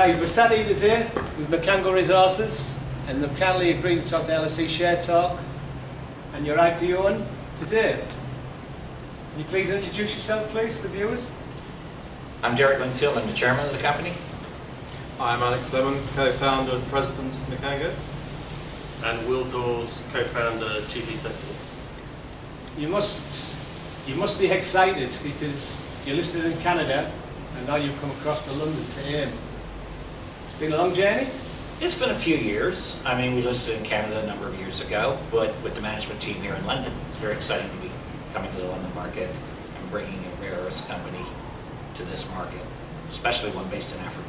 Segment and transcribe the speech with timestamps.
[0.00, 1.02] Right, we're sat here today
[1.36, 5.38] with Mkango Resources and they've kindly agreed to talk to LSE Share Talk
[6.32, 7.22] and your IPO
[7.58, 8.02] today.
[9.30, 11.30] Can you please introduce yourself please to the viewers?
[12.42, 14.14] I'm Derek Linfield, I'm the chairman of the company.
[15.20, 17.92] I'm Alex Lemon, co-founder and president of Mkango.
[19.04, 22.74] and Will Dawes, co-founder, chief executive.
[22.78, 23.58] You must,
[24.08, 27.12] you must be excited because you're listed in Canada
[27.58, 29.32] and now you've come across to London to AIM.
[30.62, 31.26] It's been a long journey.
[31.80, 33.02] It's been a few years.
[33.04, 36.22] I mean, we listed in Canada a number of years ago, but with the management
[36.22, 37.90] team here in London, it's very exciting to be
[38.32, 41.24] coming to the London market and bringing a rare earths company
[41.94, 42.60] to this market,
[43.10, 44.28] especially one based in Africa.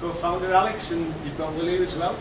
[0.00, 2.16] Co-founder Alex and you've got Willie as well.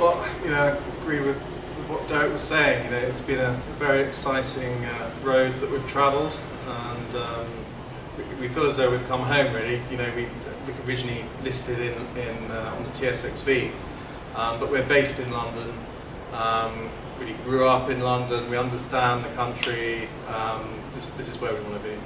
[0.00, 2.86] Well, you know, I agree with, with what Derek was saying.
[2.86, 6.34] You know, it's been a very exciting uh, road that we've travelled,
[6.66, 7.46] and um,
[8.18, 9.54] we, we feel as though we've come home.
[9.54, 10.26] Really, you know, we,
[10.66, 13.70] we originally listed in, in uh, on the TSXV,
[14.34, 15.72] um, but we're based in London.
[16.32, 18.48] Um, really grew up in London.
[18.50, 20.08] We understand the country.
[20.28, 21.96] Um, this, this is where we want to be.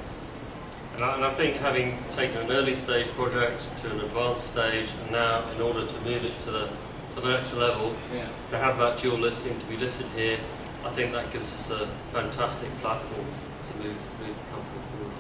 [0.95, 4.91] And I, and I think having taken an early stage project to an advanced stage,
[5.03, 6.71] and now in order to move it to the
[7.13, 8.27] to the next level, Yeah.
[8.49, 10.39] to have that dual listing to be listed here,
[10.83, 13.27] I think that gives us a fantastic platform
[13.65, 15.13] to move move the company forward.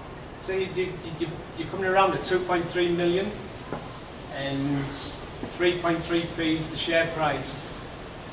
[0.42, 3.30] So you, you, you, you're coming around at 2.3 million
[4.34, 7.78] and 3.3p is the share price.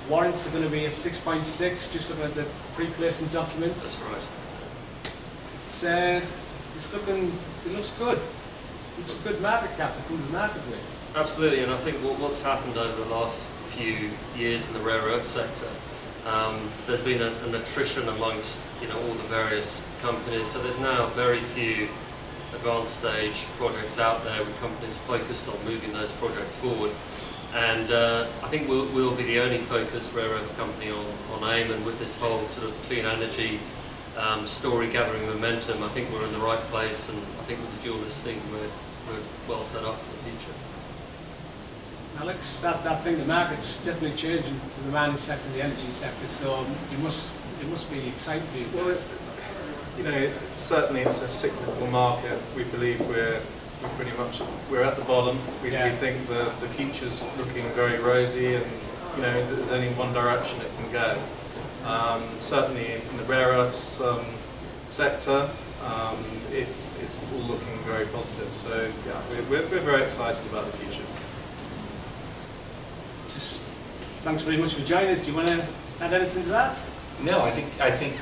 [0.09, 1.45] Warrants are going to be at 6.6,
[1.93, 3.75] just looking at the pre-placement documents.
[3.83, 4.27] That's right.
[5.66, 6.21] It's, uh,
[6.77, 7.31] it's looking,
[7.67, 8.17] it looks good.
[9.01, 11.13] It's a good market cap to come to market with.
[11.16, 15.01] Absolutely, and I think what, what's happened over the last few years in the rare
[15.01, 15.69] earth sector,
[16.25, 20.48] um, there's been a, an attrition amongst you know all the various companies.
[20.48, 21.88] So there's now very few
[22.53, 26.91] advanced stage projects out there with companies focused on moving those projects forward.
[27.53, 31.50] And uh, I think we'll, we'll be the only focused rare earth company on, on
[31.50, 33.59] AIM, and with this whole sort of clean energy
[34.18, 37.75] um, story gathering momentum, I think we're in the right place, and I think with
[37.78, 38.69] the dual listing, we're,
[39.09, 40.53] we're well set up for the future.
[42.19, 46.28] Alex, that, that thing, the market's definitely changing for the mining sector, the energy sector,
[46.28, 47.31] so you must,
[47.62, 49.02] it must be exciting for you Well, it,
[49.97, 52.38] you know, certainly it's a cyclical market.
[52.58, 53.40] We believe we're,
[53.81, 55.38] we're pretty much we're at the bottom.
[55.63, 55.85] We, Yeah.
[55.90, 58.66] we think the the future's looking very rosy, and
[59.16, 61.18] you know, there's only one direction it can go.
[61.85, 64.25] Um, certainly in the rare earths um,
[64.88, 65.50] sector,
[65.85, 66.18] um,
[66.52, 68.50] it's it's all looking very positive.
[68.56, 71.03] So yeah, we're, we're, we're very excited about the future.
[74.22, 75.22] Thanks very much for joining us.
[75.24, 75.66] Do you want to
[76.02, 76.78] add anything to that?
[77.24, 78.16] No, I think, I think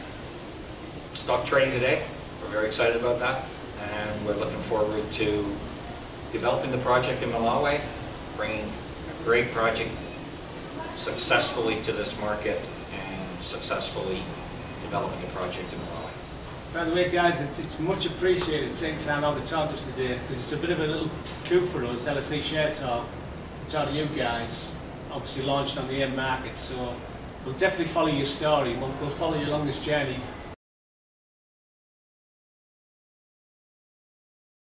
[1.16, 2.06] stock trading today,
[2.44, 3.46] we're very excited about that,
[3.82, 5.26] and we're looking forward to
[6.32, 7.82] developing the project in Malawi,
[8.36, 9.90] bringing a great project
[10.96, 12.62] successfully to this market,
[12.94, 14.22] and successfully
[14.84, 16.74] developing a project in Malawi.
[16.76, 19.86] By the way, guys, it's, it's much appreciated taking time out to talk to us
[19.88, 21.10] today because it's a bit of a little
[21.46, 23.08] coup for us, LSE Share Talk,
[23.66, 24.76] to talk to you guys.
[25.12, 26.96] Obviously launched on the AIM market, so
[27.46, 28.76] we'll definitely follow your story.
[28.76, 30.20] We'll, we'll follow you along this journey